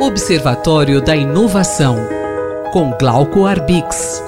Observatório 0.00 1.02
da 1.02 1.16
Inovação, 1.16 1.96
com 2.72 2.96
Glauco 2.96 3.46
Arbix. 3.46 4.22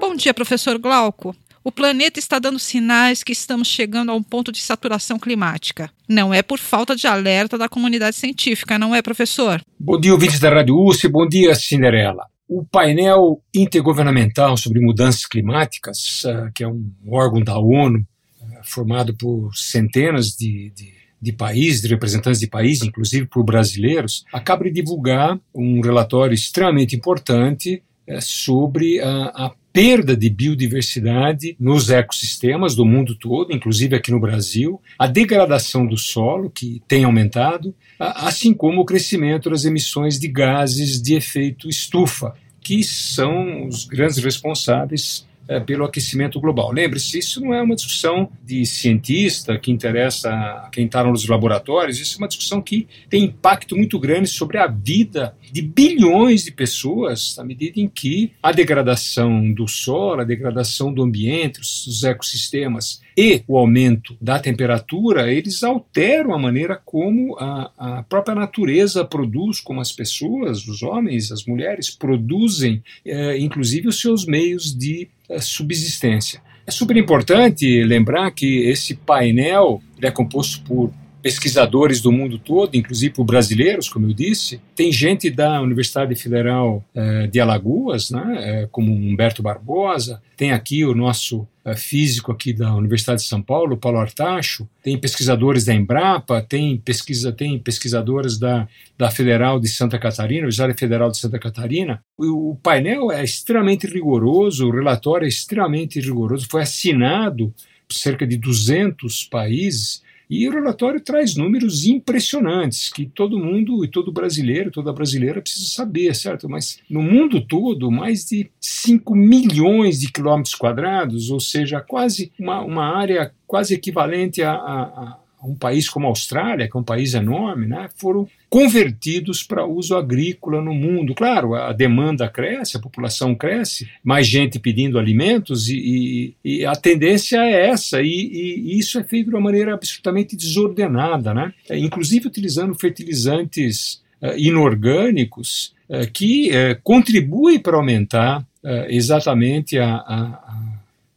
Bom 0.00 0.14
dia, 0.14 0.32
professor 0.32 0.78
Glauco. 0.78 1.34
O 1.64 1.72
planeta 1.72 2.20
está 2.20 2.38
dando 2.38 2.60
sinais 2.60 3.24
que 3.24 3.32
estamos 3.32 3.66
chegando 3.66 4.12
a 4.12 4.14
um 4.14 4.22
ponto 4.22 4.52
de 4.52 4.60
saturação 4.60 5.18
climática. 5.18 5.90
Não 6.08 6.32
é 6.32 6.40
por 6.40 6.60
falta 6.60 6.94
de 6.94 7.04
alerta 7.04 7.58
da 7.58 7.68
comunidade 7.68 8.14
científica, 8.14 8.78
não 8.78 8.94
é, 8.94 9.02
professor? 9.02 9.60
Bom 9.78 9.98
dia, 9.98 10.12
ouvintes 10.12 10.38
da 10.38 10.50
Rádio 10.50 10.76
USP. 10.86 11.08
Bom 11.08 11.26
dia, 11.26 11.52
Cinderela. 11.56 12.24
O 12.48 12.64
painel 12.64 13.42
intergovernamental 13.52 14.56
sobre 14.56 14.78
mudanças 14.80 15.26
climáticas, 15.26 16.22
eh, 16.26 16.50
que 16.54 16.62
é 16.62 16.68
um 16.68 16.92
órgão 17.08 17.42
da 17.42 17.58
ONU, 17.58 17.98
eh, 18.40 18.60
formado 18.62 19.16
por 19.16 19.50
centenas 19.56 20.28
de, 20.28 20.70
de 20.76 21.03
de 21.24 21.32
países, 21.32 21.80
de 21.80 21.88
representantes 21.88 22.40
de 22.40 22.46
países, 22.46 22.84
inclusive 22.84 23.26
por 23.26 23.42
brasileiros, 23.42 24.24
acaba 24.32 24.64
de 24.64 24.70
divulgar 24.70 25.40
um 25.54 25.80
relatório 25.80 26.34
extremamente 26.34 26.94
importante 26.94 27.82
é, 28.06 28.20
sobre 28.20 29.00
a, 29.00 29.46
a 29.46 29.52
perda 29.72 30.16
de 30.16 30.30
biodiversidade 30.30 31.56
nos 31.58 31.90
ecossistemas 31.90 32.76
do 32.76 32.84
mundo 32.84 33.16
todo, 33.16 33.52
inclusive 33.52 33.96
aqui 33.96 34.12
no 34.12 34.20
Brasil, 34.20 34.80
a 34.96 35.08
degradação 35.08 35.84
do 35.84 35.96
solo, 35.96 36.48
que 36.48 36.80
tem 36.86 37.02
aumentado, 37.02 37.74
assim 37.98 38.54
como 38.54 38.82
o 38.82 38.84
crescimento 38.84 39.50
das 39.50 39.64
emissões 39.64 40.20
de 40.20 40.28
gases 40.28 41.02
de 41.02 41.14
efeito 41.14 41.68
estufa, 41.68 42.34
que 42.60 42.84
são 42.84 43.66
os 43.66 43.84
grandes 43.84 44.18
responsáveis 44.18 45.26
é, 45.48 45.60
pelo 45.60 45.84
aquecimento 45.84 46.40
global. 46.40 46.72
Lembre-se, 46.72 47.18
isso 47.18 47.40
não 47.40 47.52
é 47.52 47.62
uma 47.62 47.74
discussão 47.74 48.30
de 48.42 48.64
cientista 48.64 49.58
que 49.58 49.70
interessa 49.70 50.68
quem 50.72 50.86
está 50.86 51.04
nos 51.04 51.26
laboratórios, 51.28 52.00
isso 52.00 52.16
é 52.16 52.18
uma 52.18 52.28
discussão 52.28 52.60
que 52.62 52.86
tem 53.08 53.24
impacto 53.24 53.76
muito 53.76 53.98
grande 53.98 54.28
sobre 54.28 54.58
a 54.58 54.66
vida 54.66 55.36
de 55.52 55.62
bilhões 55.62 56.44
de 56.44 56.52
pessoas, 56.52 57.38
à 57.38 57.44
medida 57.44 57.80
em 57.80 57.88
que 57.88 58.32
a 58.42 58.52
degradação 58.52 59.52
do 59.52 59.68
solo, 59.68 60.20
a 60.20 60.24
degradação 60.24 60.92
do 60.92 61.02
ambiente, 61.02 61.60
os 61.60 62.02
ecossistemas 62.02 63.03
e 63.16 63.42
o 63.46 63.56
aumento 63.56 64.16
da 64.20 64.38
temperatura, 64.38 65.32
eles 65.32 65.62
alteram 65.62 66.34
a 66.34 66.38
maneira 66.38 66.80
como 66.84 67.36
a, 67.38 67.70
a 67.76 68.02
própria 68.02 68.34
natureza 68.34 69.04
produz, 69.04 69.60
como 69.60 69.80
as 69.80 69.92
pessoas, 69.92 70.66
os 70.66 70.82
homens, 70.82 71.30
as 71.30 71.44
mulheres 71.44 71.90
produzem, 71.90 72.82
é, 73.04 73.38
inclusive 73.38 73.88
os 73.88 74.00
seus 74.00 74.26
meios 74.26 74.76
de 74.76 75.08
é, 75.28 75.40
subsistência. 75.40 76.42
É 76.66 76.70
super 76.70 76.96
importante 76.96 77.82
lembrar 77.84 78.30
que 78.30 78.62
esse 78.68 78.94
painel 78.94 79.82
é 80.00 80.10
composto 80.10 80.62
por 80.64 80.92
pesquisadores 81.24 82.02
do 82.02 82.12
mundo 82.12 82.38
todo, 82.38 82.74
inclusive 82.74 83.14
brasileiros, 83.24 83.88
como 83.88 84.06
eu 84.06 84.12
disse. 84.12 84.60
Tem 84.76 84.92
gente 84.92 85.30
da 85.30 85.58
Universidade 85.62 86.14
Federal 86.14 86.84
eh, 86.94 87.26
de 87.28 87.40
Alagoas, 87.40 88.10
né, 88.10 88.36
eh, 88.40 88.68
como 88.70 88.92
Humberto 88.92 89.42
Barbosa. 89.42 90.20
Tem 90.36 90.52
aqui 90.52 90.84
o 90.84 90.94
nosso 90.94 91.48
eh, 91.64 91.74
físico 91.74 92.30
aqui 92.30 92.52
da 92.52 92.74
Universidade 92.74 93.22
de 93.22 93.26
São 93.26 93.40
Paulo, 93.40 93.78
Paulo 93.78 94.00
Artacho. 94.00 94.68
Tem 94.82 94.98
pesquisadores 94.98 95.64
da 95.64 95.72
Embrapa, 95.72 96.42
tem 96.42 96.76
pesquisa, 96.76 97.32
tem 97.32 97.58
pesquisadores 97.58 98.38
da, 98.38 98.68
da 98.98 99.10
Federal 99.10 99.58
de 99.58 99.68
Santa 99.68 99.98
Catarina, 99.98 100.40
Universidade 100.40 100.78
Federal 100.78 101.10
de 101.10 101.16
Santa 101.16 101.38
Catarina. 101.38 102.04
O, 102.18 102.50
o 102.50 102.56
painel 102.56 103.10
é 103.10 103.24
extremamente 103.24 103.86
rigoroso, 103.86 104.68
o 104.68 104.70
relatório 104.70 105.24
é 105.24 105.28
extremamente 105.28 105.98
rigoroso. 105.98 106.46
Foi 106.50 106.60
assinado 106.60 107.50
cerca 107.90 108.26
de 108.26 108.36
200 108.36 109.24
países 109.24 110.03
e 110.28 110.48
o 110.48 110.52
relatório 110.52 111.00
traz 111.00 111.36
números 111.36 111.86
impressionantes 111.86 112.90
que 112.90 113.06
todo 113.06 113.38
mundo 113.38 113.84
e 113.84 113.88
todo 113.88 114.12
brasileiro, 114.12 114.70
toda 114.70 114.92
brasileira 114.92 115.40
precisa 115.40 115.66
saber, 115.66 116.14
certo? 116.14 116.48
Mas 116.48 116.78
no 116.88 117.02
mundo 117.02 117.40
todo, 117.40 117.90
mais 117.90 118.24
de 118.24 118.50
5 118.60 119.14
milhões 119.14 120.00
de 120.00 120.10
quilômetros 120.10 120.54
quadrados, 120.54 121.30
ou 121.30 121.40
seja, 121.40 121.80
quase 121.80 122.32
uma, 122.38 122.60
uma 122.62 122.96
área 122.96 123.32
quase 123.46 123.74
equivalente 123.74 124.42
a, 124.42 124.52
a, 124.52 124.82
a 124.82 125.18
um 125.44 125.54
país 125.54 125.88
como 125.88 126.06
a 126.06 126.10
Austrália, 126.10 126.68
que 126.68 126.76
é 126.76 126.80
um 126.80 126.84
país 126.84 127.14
enorme, 127.14 127.66
né, 127.66 127.88
foram 127.96 128.28
convertidos 128.48 129.42
para 129.42 129.66
uso 129.66 129.96
agrícola 129.96 130.62
no 130.62 130.72
mundo. 130.72 131.14
Claro, 131.14 131.54
a 131.54 131.72
demanda 131.72 132.28
cresce, 132.28 132.76
a 132.76 132.80
população 132.80 133.34
cresce, 133.34 133.88
mais 134.02 134.26
gente 134.26 134.60
pedindo 134.60 134.98
alimentos 134.98 135.68
e, 135.68 136.34
e, 136.44 136.60
e 136.60 136.64
a 136.64 136.76
tendência 136.76 137.38
é 137.38 137.66
essa. 137.68 138.00
E, 138.00 138.06
e, 138.06 138.78
isso 138.78 138.98
é 138.98 139.02
feito 139.02 139.30
de 139.30 139.34
uma 139.34 139.42
maneira 139.42 139.74
absolutamente 139.74 140.36
desordenada, 140.36 141.34
né? 141.34 141.52
É, 141.68 141.76
inclusive 141.76 142.28
utilizando 142.28 142.74
fertilizantes 142.74 144.02
uh, 144.22 144.38
inorgânicos 144.38 145.74
uh, 145.88 146.08
que 146.12 146.50
uh, 146.50 146.78
contribuem 146.82 147.58
para 147.58 147.76
aumentar 147.76 148.46
exatamente 148.88 149.78
a, 149.78 149.96
a 149.96 150.63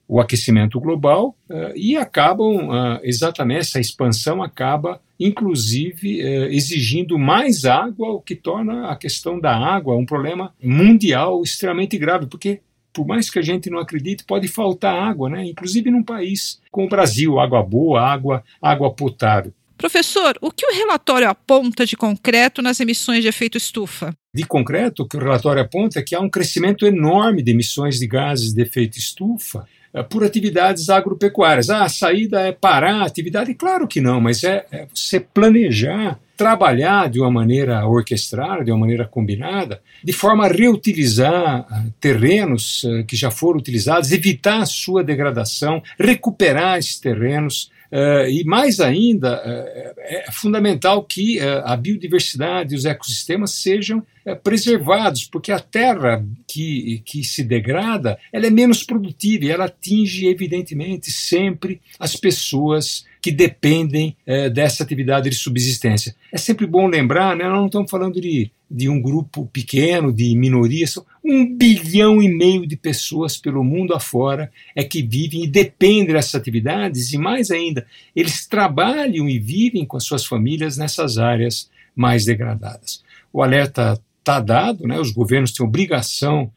o 0.07 0.19
aquecimento 0.19 0.79
global 0.79 1.35
uh, 1.49 1.75
e 1.75 1.97
acabam 1.97 2.69
uh, 2.69 2.99
exatamente 3.03 3.59
essa 3.59 3.79
expansão 3.79 4.41
acaba 4.41 5.01
inclusive 5.19 6.21
uh, 6.23 6.45
exigindo 6.45 7.17
mais 7.17 7.65
água, 7.65 8.09
o 8.09 8.21
que 8.21 8.35
torna 8.35 8.89
a 8.89 8.95
questão 8.95 9.39
da 9.39 9.55
água 9.55 9.95
um 9.95 10.05
problema 10.05 10.53
mundial 10.61 11.41
extremamente 11.43 11.97
grave, 11.97 12.27
porque 12.27 12.61
por 12.93 13.05
mais 13.05 13.29
que 13.29 13.37
a 13.37 13.43
gente 13.43 13.69
não 13.69 13.77
acredite, 13.77 14.23
pode 14.23 14.47
faltar 14.47 14.95
água, 14.95 15.29
né? 15.29 15.45
Inclusive 15.45 15.91
num 15.91 16.01
país 16.01 16.59
como 16.71 16.87
o 16.87 16.89
Brasil, 16.89 17.39
água 17.39 17.61
boa, 17.61 18.01
água, 18.01 18.43
água 18.59 18.91
potável. 18.91 19.53
Professor, 19.77 20.35
o 20.41 20.49
que 20.49 20.65
o 20.65 20.73
relatório 20.73 21.29
aponta 21.29 21.85
de 21.85 21.95
concreto 21.95 22.59
nas 22.63 22.79
emissões 22.79 23.21
de 23.21 23.27
efeito 23.27 23.55
estufa? 23.55 24.15
De 24.33 24.43
concreto, 24.43 25.03
o 25.03 25.07
que 25.07 25.15
o 25.15 25.19
relatório 25.19 25.61
aponta 25.61 25.99
é 25.99 26.01
que 26.01 26.15
há 26.15 26.19
um 26.19 26.29
crescimento 26.29 26.87
enorme 26.87 27.43
de 27.43 27.51
emissões 27.51 27.99
de 27.99 28.07
gases 28.07 28.51
de 28.51 28.63
efeito 28.63 28.97
estufa 28.97 29.67
por 30.03 30.23
atividades 30.23 30.89
agropecuárias. 30.89 31.69
Ah, 31.69 31.83
a 31.83 31.89
saída 31.89 32.41
é 32.41 32.51
parar 32.51 33.01
a 33.01 33.05
atividade? 33.05 33.53
Claro 33.53 33.87
que 33.87 34.01
não, 34.01 34.19
mas 34.19 34.43
é, 34.43 34.65
é 34.71 34.87
você 34.93 35.19
planejar, 35.19 36.19
trabalhar 36.37 37.09
de 37.09 37.19
uma 37.19 37.31
maneira 37.31 37.85
orquestrada, 37.85 38.63
de 38.63 38.71
uma 38.71 38.79
maneira 38.79 39.05
combinada, 39.05 39.81
de 40.03 40.13
forma 40.13 40.45
a 40.45 40.47
reutilizar 40.47 41.65
ah, 41.69 41.83
terrenos 41.99 42.85
eh, 42.85 43.03
que 43.03 43.15
já 43.15 43.31
foram 43.31 43.59
utilizados, 43.59 44.11
evitar 44.11 44.65
sua 44.67 45.03
degradação, 45.03 45.81
recuperar 45.99 46.77
esses 46.77 46.99
terrenos, 46.99 47.75
Uh, 47.89 48.27
e 48.29 48.43
mais 48.43 48.81
ainda, 48.81 49.37
uh, 49.37 49.93
é 49.99 50.29
fundamental 50.29 51.01
que 51.03 51.39
a 51.39 51.73
biodiversidade 51.77 52.73
e 52.73 52.77
os 52.77 52.83
ecossistemas 52.83 53.51
sejam 53.51 54.03
preservados, 54.43 55.23
porque 55.23 55.53
a 55.53 55.59
terra 55.59 56.21
que, 56.45 57.01
que 57.05 57.23
se 57.23 57.45
degrada 57.45 58.19
ela 58.33 58.45
é 58.45 58.49
menos 58.49 58.83
produtiva 58.83 59.45
e 59.45 59.51
ela 59.51 59.65
atinge, 59.65 60.27
evidentemente, 60.27 61.09
sempre 61.09 61.79
as 61.97 62.13
pessoas 62.13 63.05
que 63.21 63.31
dependem 63.31 64.15
é, 64.25 64.49
dessa 64.49 64.83
atividade 64.83 65.29
de 65.29 65.35
subsistência. 65.35 66.15
É 66.31 66.37
sempre 66.37 66.65
bom 66.65 66.87
lembrar, 66.87 67.35
né, 67.35 67.45
nós 67.45 67.57
não 67.57 67.65
estamos 67.65 67.89
falando 67.89 68.19
de, 68.21 68.51
de 68.69 68.89
um 68.89 69.01
grupo 69.01 69.47
pequeno, 69.47 70.13
de 70.13 70.35
minorias, 70.35 70.91
são 70.91 71.05
um 71.23 71.55
bilhão 71.55 72.21
e 72.21 72.29
meio 72.29 72.65
de 72.65 72.75
pessoas 72.75 73.37
pelo 73.37 73.63
mundo 73.63 73.93
afora 73.93 74.51
é 74.75 74.83
que 74.83 75.01
vivem 75.01 75.43
e 75.43 75.47
dependem 75.47 76.13
dessas 76.13 76.35
atividades, 76.35 77.11
e 77.13 77.17
mais 77.17 77.51
ainda, 77.51 77.85
eles 78.15 78.45
trabalham 78.45 79.27
e 79.27 79.39
vivem 79.39 79.85
com 79.85 79.97
as 79.97 80.03
suas 80.03 80.25
famílias 80.25 80.77
nessas 80.77 81.17
áreas 81.17 81.69
mais 81.95 82.25
degradadas. 82.25 83.03
O 83.33 83.41
alerta 83.41 83.99
está 84.19 84.39
dado, 84.39 84.85
né, 84.87 84.99
os 84.99 85.11
governos 85.11 85.51
têm 85.51 85.65
obrigação 85.65 86.51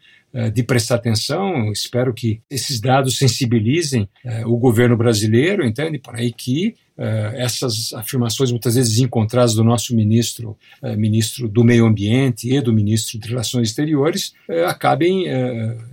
de 0.53 0.63
prestar 0.63 0.97
atenção. 0.97 1.73
Espero 1.73 2.15
que 2.15 2.41
esses 2.49 2.81
dados 2.81 3.19
sensibilizem 3.19 4.09
eh, 4.25 4.45
o 4.47 4.57
governo 4.57 4.97
brasileiro, 4.97 5.67
entende? 5.67 5.99
Para 5.99 6.19
aí 6.19 6.33
que 6.33 6.77
eh, 6.97 7.33
essas 7.37 7.93
afirmações 7.95 8.51
muitas 8.51 8.77
vezes 8.77 8.99
encontradas 8.99 9.55
do 9.55 9.65
nosso 9.65 9.95
ministro, 9.95 10.57
ministro 10.97 11.49
do 11.49 11.65
Meio 11.65 11.85
Ambiente 11.85 12.53
e 12.53 12.61
do 12.61 12.73
ministro 12.73 13.19
de 13.19 13.29
Relações 13.29 13.71
Exteriores 13.71 14.33
acabem 14.67 15.25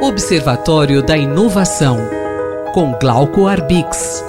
Observatório 0.01 1.03
da 1.03 1.17
Inovação, 1.17 1.99
com 2.73 2.93
Glauco 3.01 3.49
Arbix. 3.49 4.28